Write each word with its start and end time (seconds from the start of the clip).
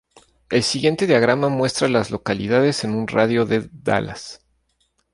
El 0.49 0.63
siguiente 0.63 1.05
diagrama 1.05 1.49
muestra 1.49 1.85
a 1.85 1.89
las 1.91 2.09
localidades 2.09 2.83
en 2.83 2.95
un 2.95 3.07
radio 3.07 3.45
de 3.45 3.59
de 3.59 3.69
Dallas. 3.71 4.41